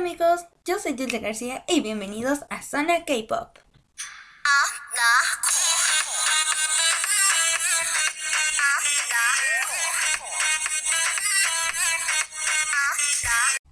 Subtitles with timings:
[0.00, 3.58] amigos, yo soy Dulce García y bienvenidos a Zona K-Pop.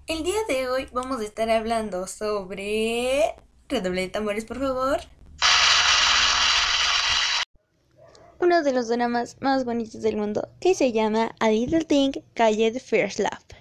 [0.06, 3.35] El día de hoy vamos a estar hablando sobre...
[3.71, 5.01] Redoble de tambores, por favor.
[8.38, 12.79] Uno de los dramas más bonitos del mundo, que se llama A Little Thing Called
[12.83, 13.58] First Love.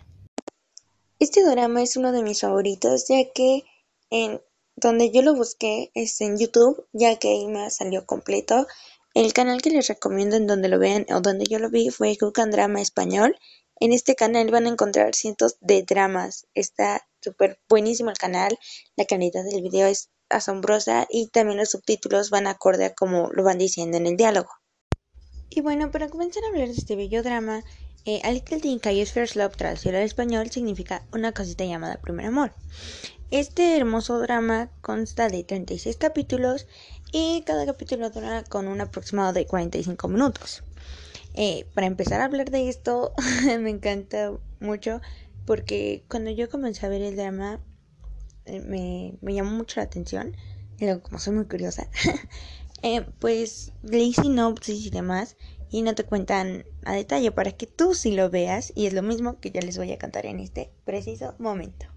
[1.20, 3.64] Este drama es uno de mis favoritos, ya que
[4.10, 4.42] en
[4.76, 8.68] donde yo lo busqué es en YouTube, ya que ahí me salió completo.
[9.14, 12.16] El canal que les recomiendo en donde lo vean o donde yo lo vi fue
[12.20, 13.36] Google Drama Español
[13.80, 16.48] en este canal van a encontrar cientos de dramas.
[16.56, 18.58] Está súper buenísimo el canal.
[18.96, 23.44] La calidad del video es asombrosa y también los subtítulos van acorde a como lo
[23.44, 24.50] van diciendo en el diálogo.
[25.50, 27.64] Y bueno, para comenzar a hablar de este bello drama,
[28.06, 32.28] eh, A Little Thing Called First Love traducido al español significa una cosita llamada primer
[32.28, 32.54] amor.
[33.30, 36.66] Este hermoso drama consta de 36 capítulos
[37.12, 40.64] y cada capítulo dura con un aproximado de 45 minutos.
[41.34, 43.14] Eh, para empezar a hablar de esto,
[43.60, 45.02] me encanta mucho
[45.46, 47.60] porque cuando yo comencé a ver el drama
[48.46, 48.62] eh,
[49.22, 50.36] me, llamó mucho la atención.
[50.80, 51.90] Y como soy muy curiosa,
[52.82, 55.36] eh, pues leí sinopsis y demás
[55.70, 59.02] y no te cuentan a detalle para que tú sí lo veas y es lo
[59.02, 61.88] mismo que yo les voy a contar en este preciso momento.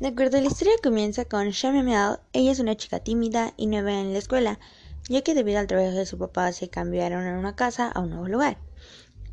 [0.00, 2.18] De acuerdo, la historia comienza con Shamemel.
[2.32, 4.58] Ella es una chica tímida y nueva en la escuela
[5.08, 8.10] ya que debido al trabajo de su papá se cambiaron a una casa a un
[8.10, 8.58] nuevo lugar.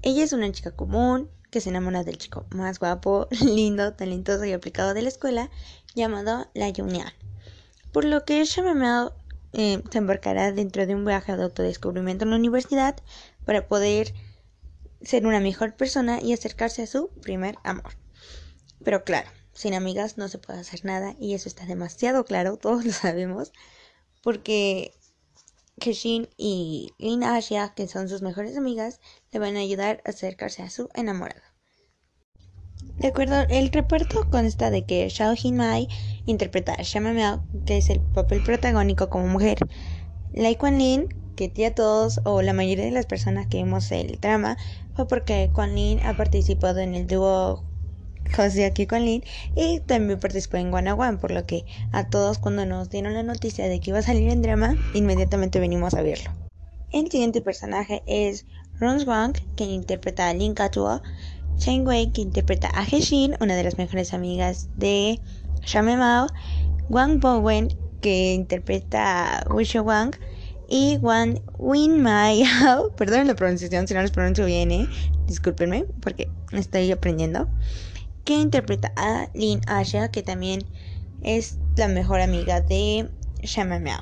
[0.02, 4.54] Ella es una chica común que se enamora del chico más guapo, lindo, talentoso y
[4.54, 5.50] aplicado de la escuela,
[5.96, 7.12] llamado La Union.
[7.92, 9.12] Por lo que Shamamel
[9.54, 12.96] eh, se embarcará dentro de un viaje de autodescubrimiento en la universidad
[13.46, 14.14] para poder
[15.02, 17.98] ser una mejor persona y acercarse a su primer amor.
[18.84, 22.86] Pero claro, sin amigas no se puede hacer nada y eso está demasiado claro, todos
[22.86, 23.52] lo sabemos,
[24.22, 24.94] porque
[25.80, 29.00] Keshin y Lin Asia, que son sus mejores amigas,
[29.32, 31.42] le van a ayudar a acercarse a su enamorado.
[32.98, 35.88] De acuerdo, el reparto consta de que Xiao Hin Mai
[36.26, 39.58] interpreta a Shama Miao, que es el papel protagónico como mujer,
[40.34, 44.20] Lai Quan Lin, que tía todos o la mayoría de las personas que vimos el
[44.20, 44.58] drama
[44.96, 47.64] fue porque Quan Lin ha participado en el dúo
[48.66, 49.24] aquí con Lin
[49.56, 53.68] y también participó en One, por lo que a todos cuando nos dieron la noticia
[53.68, 56.32] de que iba a salir en drama, inmediatamente venimos a verlo.
[56.92, 58.46] El siguiente personaje es
[58.80, 61.02] Ron Wang, quien interpreta a Lin Katuo,
[61.58, 65.20] Chen Wei, que interpreta a Heshin, una de las mejores amigas de
[65.64, 66.28] Shame Mao,
[66.90, 67.70] Wang Bowen,
[68.02, 70.16] que interpreta a Wisho Wang,
[70.68, 72.44] y Wang Win Mai
[72.96, 74.88] perdón la pronunciación si no les pronuncio bien, ¿eh?
[75.28, 77.50] discúlpenme porque estoy aprendiendo
[78.24, 80.64] que interpreta a Lin Asha, que también
[81.24, 83.10] es la mejor amiga de
[83.44, 84.02] Shama Miao.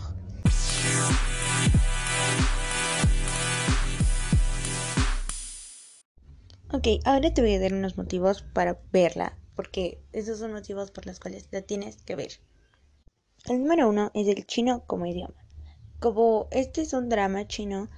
[6.79, 11.06] Ok, ahora te voy a dar unos motivos para verla, porque esos son motivos por
[11.06, 12.40] los cuales la tienes que ver.
[13.50, 15.35] El número uno es el chino como idioma.
[16.00, 17.89] Como este es un drama chino,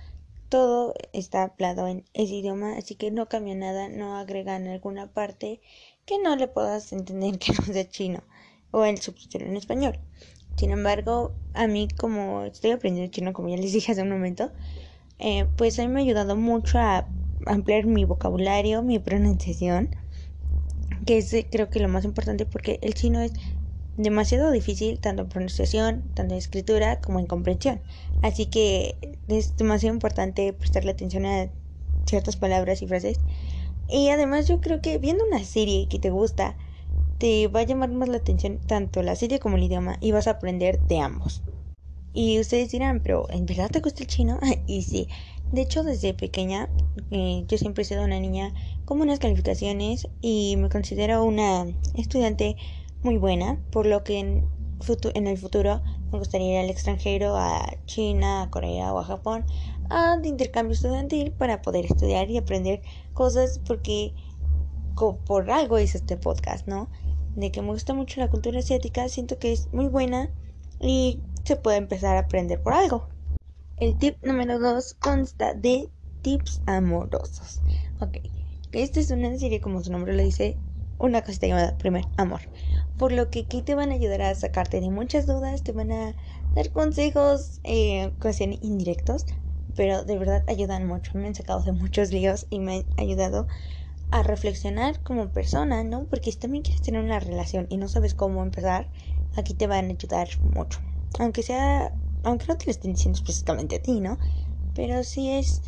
[0.50, 5.62] todo está hablado en ese idioma, así que no cambia nada, no agregan alguna parte
[6.08, 8.24] que no le puedas entender que no sea chino
[8.72, 10.00] o el subtítulo en español.
[10.58, 14.52] Sin embargo, a mí como estoy aprendiendo chino, como ya les dije hace un momento,
[15.20, 17.08] eh, pues a mí me ha ayudado mucho a
[17.46, 19.90] ampliar mi vocabulario, mi pronunciación,
[21.06, 23.34] que es creo que lo más importante porque el chino es
[23.98, 27.82] demasiado difícil tanto en pronunciación, tanto en escritura como en comprensión.
[28.22, 28.98] Así que
[29.28, 31.50] es demasiado importante prestarle atención a
[32.06, 33.20] ciertas palabras y frases
[33.92, 36.58] y además yo creo que viendo una serie que te gusta,
[37.18, 40.28] te va a llamar más la atención tanto la serie como el idioma y vas
[40.28, 41.44] a aprender de ambos.
[42.14, 44.40] Y ustedes dirán, pero ¿en verdad te gusta el chino?
[44.66, 45.10] y sí,
[45.52, 46.70] de hecho desde pequeña
[47.12, 48.54] eh, yo siempre he sido una niña
[48.86, 52.56] con buenas calificaciones y me considero una estudiante
[53.04, 54.48] muy buena, por lo que en,
[55.14, 55.82] en el futuro
[56.12, 59.46] me gustaría ir al extranjero, a China, a Corea o a Japón,
[59.90, 62.82] a de intercambio estudiantil para poder estudiar y aprender
[63.14, 64.14] cosas porque
[65.26, 66.90] por algo hice este podcast, ¿no?
[67.36, 70.30] De que me gusta mucho la cultura asiática, siento que es muy buena
[70.80, 73.08] y se puede empezar a aprender por algo.
[73.82, 75.90] El tip número 2 consta de
[76.22, 77.62] tips amorosos.
[78.00, 78.20] Ok,
[78.74, 80.56] esta es una serie, como su nombre lo dice,
[81.00, 82.42] una cosita llamada Primer Amor.
[83.00, 85.92] Por lo que aquí te van a ayudar a sacarte de muchas dudas, te van
[85.92, 86.14] a
[86.54, 88.12] dar consejos, eh,
[88.62, 89.26] indirectos,
[89.76, 91.14] pero de verdad ayudan mucho.
[91.16, 93.48] Me han sacado de muchos líos y me han ayudado
[94.12, 96.06] a reflexionar como persona, ¿no?
[96.06, 98.92] Porque si también quieres tener una relación y no sabes cómo empezar,
[99.36, 100.80] aquí te van a ayudar mucho.
[101.18, 101.92] Aunque sea,
[102.24, 104.18] aunque no te lo estén diciendo específicamente a ti, ¿no?
[104.76, 105.62] Pero sí es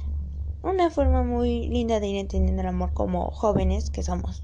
[0.61, 4.43] una forma muy linda de ir entendiendo el amor como jóvenes que somos.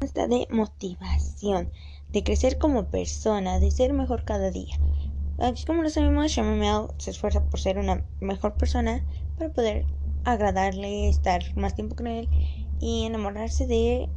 [0.00, 1.70] Esta de motivación,
[2.10, 4.76] de crecer como persona, de ser mejor cada día.
[5.38, 9.04] Aquí como lo sabemos, Mel se esfuerza por ser una mejor persona
[9.38, 9.86] para poder
[10.24, 12.28] agradarle, estar más tiempo con él
[12.78, 14.08] y enamorarse de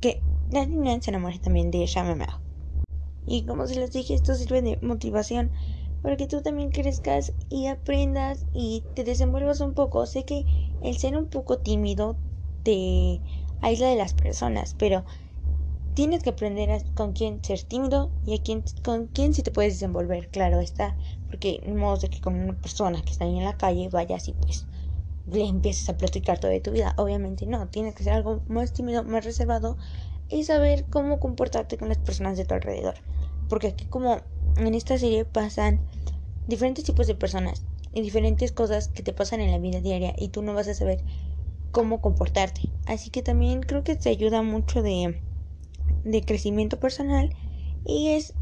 [0.00, 1.86] que la niña se enamore también de
[2.16, 2.28] Mel.
[3.26, 5.50] Y como se les dije, esto sirve de motivación
[6.02, 10.06] para que tú también crezcas y aprendas y te desenvuelvas un poco.
[10.06, 10.44] Sé que
[10.82, 12.16] el ser un poco tímido
[12.62, 13.20] te
[13.60, 15.04] aísla de las personas, pero
[15.94, 19.74] tienes que aprender con quién ser tímido y a quién, con quién sí te puedes
[19.74, 20.96] desenvolver, claro está,
[21.28, 24.28] porque no modo de que con una persona que está ahí en la calle vayas
[24.28, 24.66] y pues
[25.30, 29.04] le empieces a platicar toda tu vida, obviamente no, tienes que ser algo más tímido,
[29.04, 29.76] más reservado
[30.28, 32.94] y saber cómo comportarte con las personas de tu alrededor,
[33.48, 34.20] porque aquí como
[34.56, 35.80] en esta serie pasan
[36.46, 40.28] diferentes tipos de personas y diferentes cosas que te pasan en la vida diaria y
[40.28, 41.04] tú no vas a saber
[41.70, 42.62] cómo comportarte.
[42.86, 45.22] Así que también creo que te ayuda mucho de,
[46.04, 47.34] de crecimiento personal
[47.84, 48.34] y es,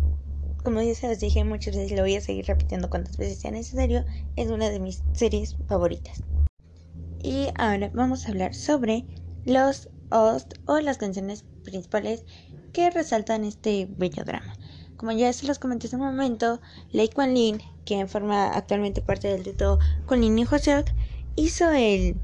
[0.62, 3.50] como ya se les dije muchas veces, lo voy a seguir repitiendo cuantas veces sea
[3.50, 4.04] necesario,
[4.36, 6.22] es una de mis series favoritas.
[7.22, 9.06] Y ahora vamos a hablar sobre
[9.44, 12.24] los host o las canciones principales
[12.72, 14.57] que resaltan este bello drama.
[14.98, 16.60] Como ya se los comenté hace un momento,
[16.90, 20.86] Lei Quan Lin, quien forma actualmente parte del dueto con Lin y Hoseok,
[21.36, 22.16] hizo el.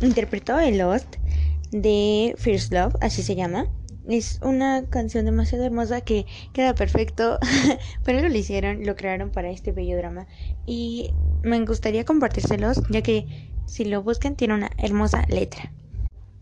[0.00, 1.16] interpretó el Lost
[1.72, 3.66] de First Love, así se llama.
[4.08, 6.24] Es una canción demasiado hermosa que
[6.54, 7.38] queda perfecto.
[8.02, 10.26] Pero lo hicieron, lo crearon para este bello drama.
[10.64, 11.12] Y
[11.42, 15.70] me gustaría compartírselos, ya que si lo buscan tiene una hermosa letra.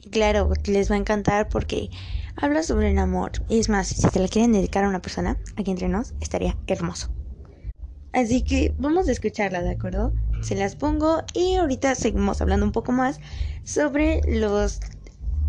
[0.03, 1.91] Y claro, les va a encantar porque
[2.37, 3.33] habla sobre el amor.
[3.49, 6.57] Y es más, si se la quieren dedicar a una persona, aquí entre nos, estaría
[6.67, 7.11] hermoso.
[8.13, 10.13] Así que vamos a escucharla, ¿de acuerdo?
[10.43, 13.21] Se las pongo y ahorita seguimos hablando un poco más
[13.65, 14.81] sobre los...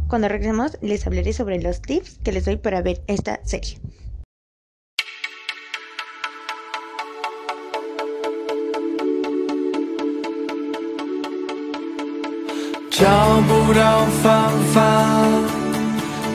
[0.07, 3.80] Cuando regresemos les hablaré sobre los tips que les doy para ver esta serie.
[13.01, 13.07] 找
[13.48, 14.80] 不到方法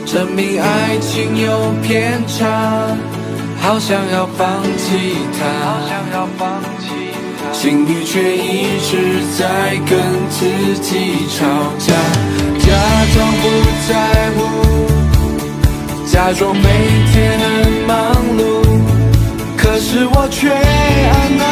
[0.04, 2.44] 证明爱情有偏差，
[3.60, 5.44] 好想要放弃它，
[7.52, 9.96] 心里却一直在跟
[10.28, 10.44] 自
[10.82, 11.46] 己吵
[11.78, 11.94] 架，
[12.58, 12.66] 假
[13.14, 13.44] 装不
[13.88, 13.94] 在
[14.36, 14.38] 乎，
[16.10, 16.62] 假装每
[17.12, 17.46] 天很
[17.86, 17.94] 忙
[18.36, 18.40] 碌，
[19.56, 21.44] 可是我却按耐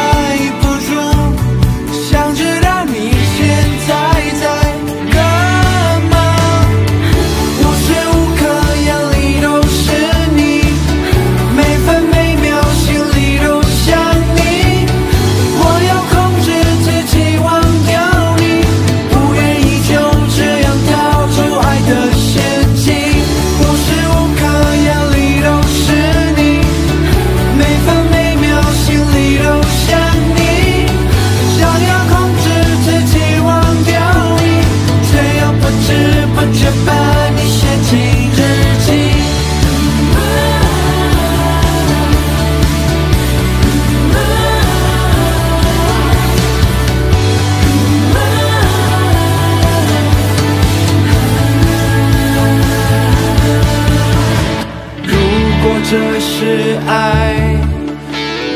[55.87, 57.35] 这是爱，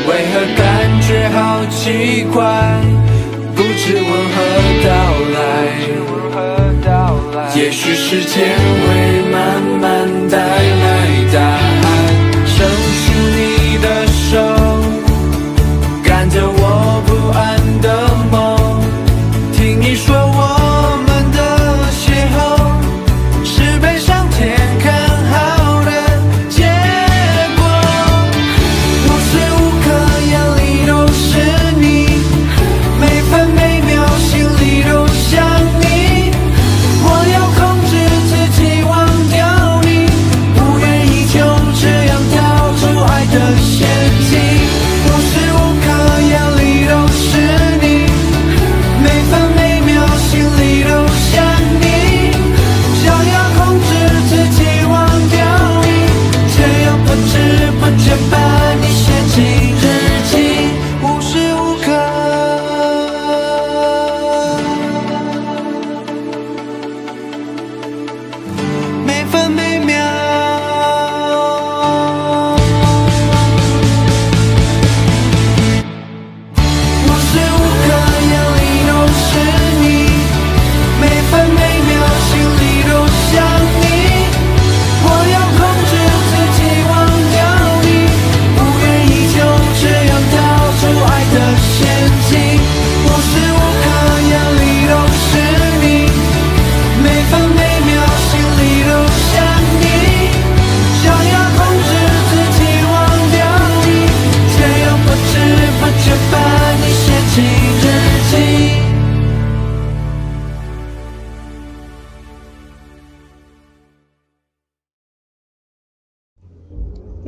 [0.04, 0.64] 为何感
[1.00, 2.42] 觉好奇怪？
[3.54, 4.36] 不知问何
[4.84, 4.88] 到
[5.36, 5.36] 来，
[7.54, 9.09] 也许时间会。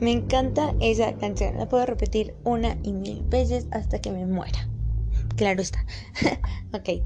[0.02, 1.56] Me encanta esa canción.
[1.56, 4.68] La puedo repetir una y mil veces hasta que me muera.
[5.36, 5.86] Claro está.
[6.72, 7.02] ok.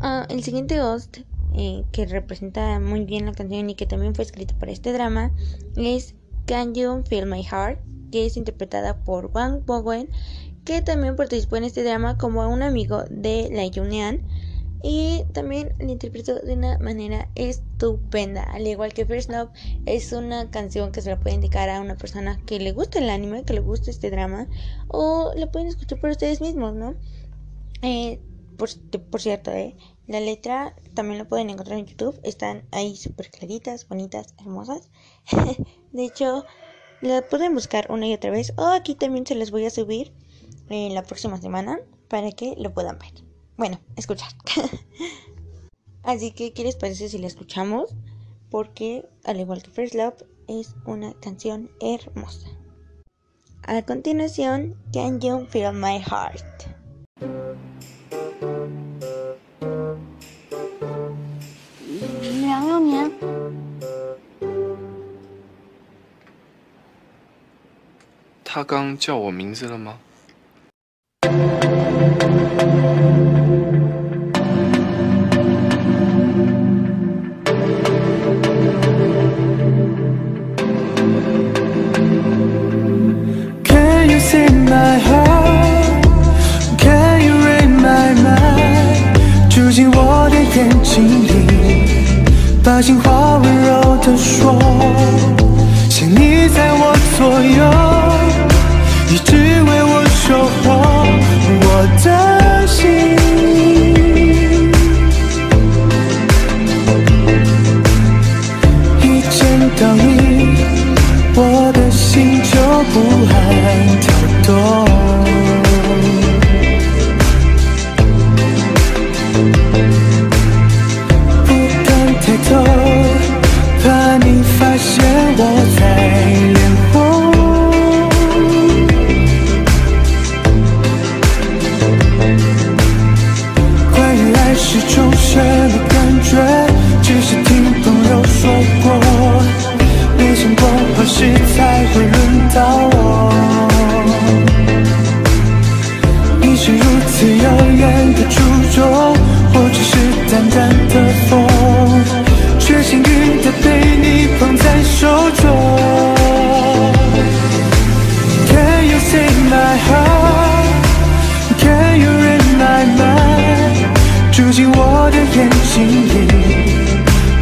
[0.00, 1.18] Ah, el siguiente host
[1.54, 5.32] eh, que representa muy bien la canción y que también fue escrito para este drama
[5.76, 6.14] es
[6.46, 7.80] Can You Feel My Heart,
[8.12, 10.08] que es interpretada por Wang Bowen,
[10.64, 14.22] que también participó en este drama como un amigo de la Yunean
[14.82, 18.42] y también la interpretó de una manera estupenda.
[18.42, 19.50] Al igual que First Love,
[19.86, 23.10] es una canción que se la puede indicar a una persona que le gusta el
[23.10, 24.48] anime, que le gusta este drama,
[24.88, 26.94] o la pueden escuchar por ustedes mismos, ¿no?
[27.82, 28.20] Eh,
[28.56, 28.68] por,
[29.10, 32.18] por, cierto, eh, la letra también la pueden encontrar en YouTube.
[32.22, 34.90] Están ahí súper claritas, bonitas, hermosas.
[35.92, 36.44] de hecho,
[37.00, 38.52] la pueden buscar una y otra vez.
[38.56, 40.12] O aquí también se las voy a subir
[40.68, 41.78] en la próxima semana
[42.08, 43.25] para que lo puedan ver.
[43.57, 44.31] Bueno, escuchar.
[46.03, 47.93] Así que, ¿qué les parece si la escuchamos?
[48.49, 52.49] Porque, al igual que First Love, es una canción hermosa.
[53.63, 56.67] A continuación, Can You Feel My Heart?
[62.41, 63.11] 梁幼年，
[68.43, 69.99] 他刚叫我名字了吗？
[92.76, 94.52] 把心话温柔地说，
[95.88, 97.75] 想你在我左右，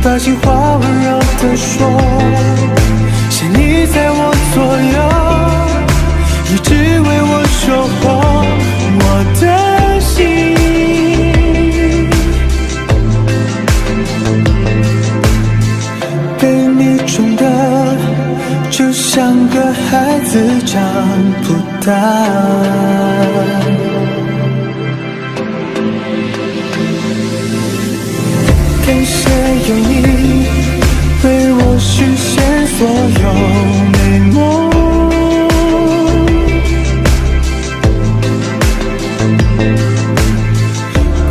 [0.05, 1.89] 把心话温柔地说。
[3.31, 4.63] 是你在我左
[4.95, 4.99] 右，
[6.53, 6.69] 一直
[7.01, 7.65] 为我守
[8.01, 8.05] 候
[9.01, 9.03] 我
[9.41, 9.43] 的
[10.01, 10.13] 心。
[16.39, 16.43] 被
[16.77, 17.43] 你宠得
[18.71, 20.33] 就像个孩子
[20.67, 20.77] 长
[21.45, 21.47] 不
[21.87, 21.93] 大，
[32.85, 32.97] 所有
[33.93, 33.97] 美
[34.35, 34.37] 梦。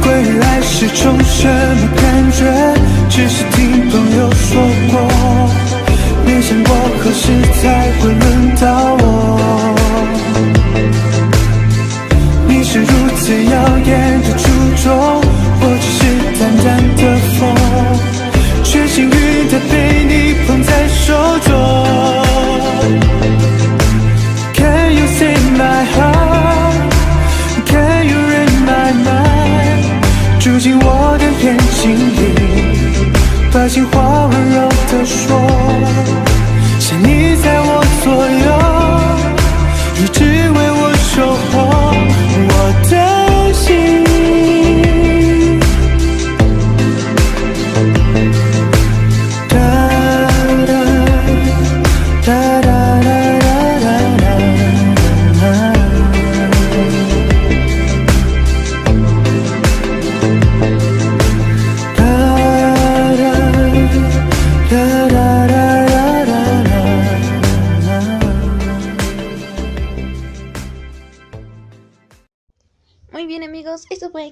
[0.01, 0.05] 归
[0.39, 2.41] 来时是种什么感觉，
[3.07, 3.72] 只是听
[31.83, 32.32] 今天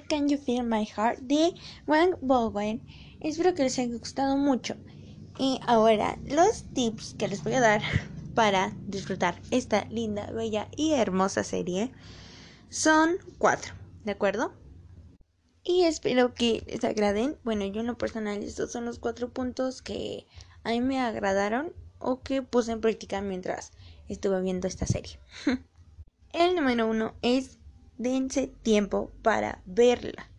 [0.08, 1.54] Can You Feel My Heart de
[1.88, 2.80] Wang Bowen.
[3.20, 4.76] Espero que les haya gustado mucho.
[5.38, 7.82] Y ahora, los tips que les voy a dar
[8.34, 11.90] para disfrutar esta linda, bella y hermosa serie
[12.68, 14.52] son cuatro, ¿de acuerdo?
[15.64, 17.36] Y espero que les agraden.
[17.42, 20.28] Bueno, yo en lo personal, estos son los cuatro puntos que
[20.62, 23.72] a mí me agradaron o que puse en práctica mientras
[24.08, 25.18] estuve viendo esta serie.
[26.32, 27.58] El número uno es
[27.98, 30.30] dense tiempo para verla.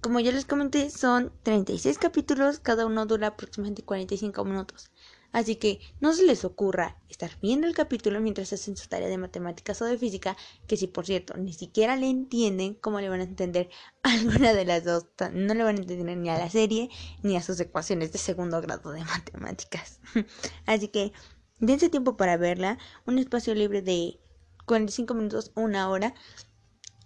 [0.00, 4.90] Como ya les comenté, son 36 capítulos, cada uno dura aproximadamente 45 minutos.
[5.32, 9.18] Así que no se les ocurra estar viendo el capítulo mientras hacen su tarea de
[9.18, 13.20] matemáticas o de física, que si por cierto ni siquiera le entienden, ¿cómo le van
[13.20, 13.68] a entender
[14.02, 15.06] alguna de las dos?
[15.32, 16.88] No le van a entender ni a la serie
[17.22, 20.00] ni a sus ecuaciones de segundo grado de matemáticas.
[20.66, 21.12] Así que
[21.58, 24.18] dense tiempo para verla, un espacio libre de
[24.64, 26.14] 45 minutos, una hora,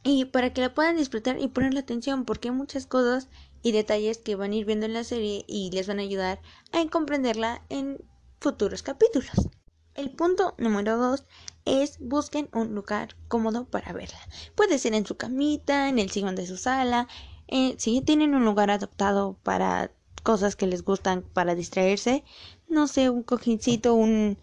[0.02, 3.28] y para que la puedan disfrutar y ponerle atención, porque hay muchas cosas
[3.62, 6.40] y detalles que van a ir viendo en la serie y les van a ayudar
[6.72, 8.04] a comprenderla en
[8.40, 9.48] futuros capítulos.
[9.94, 11.24] El punto número 2
[11.64, 14.18] es busquen un lugar cómodo para verla.
[14.54, 17.08] Puede ser en su camita, en el sillón de su sala,
[17.46, 19.92] eh, si tienen un lugar adaptado para
[20.22, 22.24] cosas que les gustan para distraerse,
[22.68, 24.38] no sé, un cojincito, un,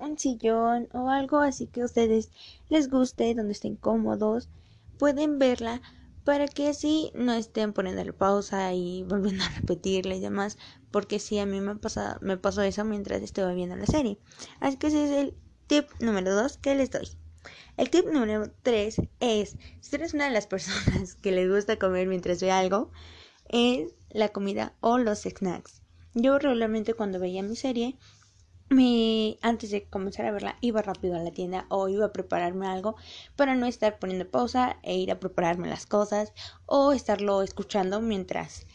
[0.00, 2.30] un sillón o algo así que a ustedes
[2.68, 4.48] les guste, donde estén cómodos,
[4.98, 5.82] pueden verla
[6.24, 10.58] para que así no estén poniendo pausa y volviendo a repetirle y demás,
[10.90, 14.18] porque sí, a mí me, pasa, me pasó eso mientras estuve viendo la serie.
[14.60, 15.34] Así que ese es el
[15.66, 17.08] tip número 2 que les doy.
[17.76, 22.08] El tip número 3 es, si eres una de las personas que les gusta comer
[22.08, 22.90] mientras ve algo,
[23.48, 25.82] es la comida o los snacks.
[26.14, 27.98] Yo regularmente cuando veía mi serie
[28.68, 32.66] me, antes de comenzar a verla iba rápido a la tienda o iba a prepararme
[32.66, 32.96] algo
[33.36, 36.32] para no estar poniendo pausa e ir a prepararme las cosas
[36.66, 38.66] o estarlo escuchando mientras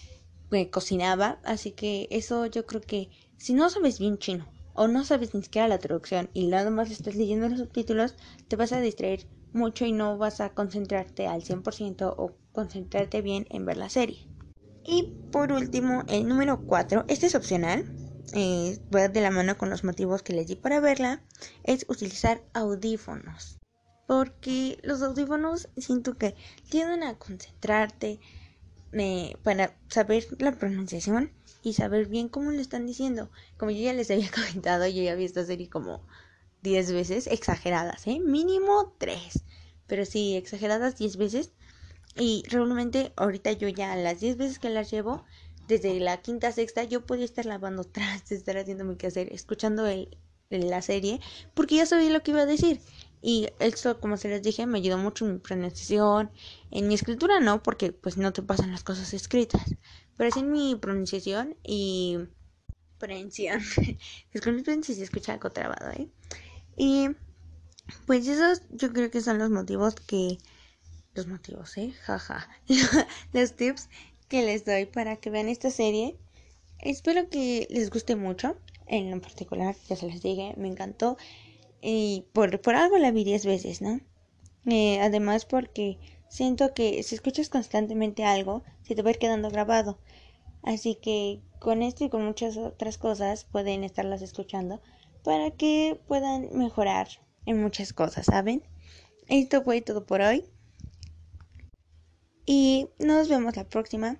[0.69, 1.39] cocinaba.
[1.43, 5.43] Así que eso yo creo que si no sabes bien chino o no sabes ni
[5.43, 8.15] siquiera la traducción y nada más estás leyendo los subtítulos
[8.47, 13.47] te vas a distraer mucho y no vas a concentrarte al 100% o concentrarte bien
[13.49, 14.27] en ver la serie.
[14.85, 17.85] Y por último el número 4 este es opcional
[18.33, 21.21] eh, de la mano con los motivos que les di para verla,
[21.63, 23.59] es utilizar audífonos.
[24.07, 26.35] Porque los audífonos siento que
[26.69, 28.19] tienden a concentrarte
[28.93, 31.31] eh, para saber la pronunciación
[31.63, 33.31] y saber bien cómo lo están diciendo.
[33.57, 36.05] Como yo ya les había comentado, yo ya vi esta serie como
[36.61, 38.19] 10 veces, exageradas, ¿eh?
[38.19, 39.43] Mínimo 3.
[39.87, 41.51] Pero sí, exageradas 10 veces.
[42.15, 45.23] Y realmente ahorita yo ya las 10 veces que las llevo,
[45.71, 50.17] desde la quinta sexta yo podía estar lavando trastes, estar haciendo mi quehacer, escuchando el,
[50.49, 51.21] la serie,
[51.53, 52.81] porque ya sabía lo que iba a decir.
[53.23, 56.31] Y esto, como se les dije, me ayudó mucho en mi pronunciación.
[56.71, 59.61] En mi escritura no, porque pues no te pasan las cosas escritas.
[60.17, 62.17] Pero es en mi pronunciación y...
[62.97, 63.61] Pronunciación.
[64.33, 66.09] Disculpen si se escucha algo trabado, ¿eh?
[66.75, 67.09] Y...
[68.07, 70.39] Pues esos yo creo que son los motivos que...
[71.13, 71.93] Los motivos, ¿eh?
[72.03, 72.49] Jaja.
[73.33, 73.87] los tips
[74.31, 76.15] que les doy para que vean esta serie.
[76.79, 78.55] Espero que les guste mucho.
[78.87, 81.17] En lo particular, ya se les dije, me encantó.
[81.81, 83.99] Y por, por algo la vi 10 veces, ¿no?
[84.67, 85.97] Eh, además porque
[86.29, 89.99] siento que si escuchas constantemente algo, se te va a ir quedando grabado.
[90.63, 94.81] Así que con esto y con muchas otras cosas pueden estarlas escuchando
[95.25, 97.09] para que puedan mejorar
[97.45, 98.63] en muchas cosas, ¿saben?
[99.27, 100.45] Esto fue todo por hoy.
[102.53, 104.17] Y nos vemos la próxima.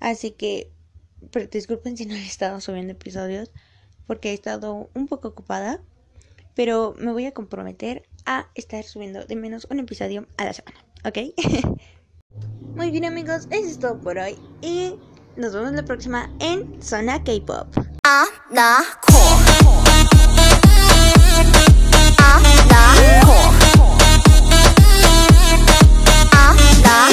[0.00, 0.72] Así que
[1.50, 3.52] disculpen si no he estado subiendo episodios
[4.06, 5.82] porque he estado un poco ocupada.
[6.54, 10.78] Pero me voy a comprometer a estar subiendo de menos un episodio a la semana.
[11.04, 11.18] ¿Ok?
[12.76, 14.38] Muy bien amigos, eso es todo por hoy.
[14.62, 14.94] Y
[15.36, 17.76] nos vemos la próxima en Zona K-Pop.
[18.04, 18.24] Ah,